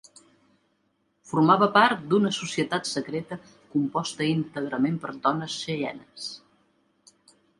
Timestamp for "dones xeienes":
5.29-6.27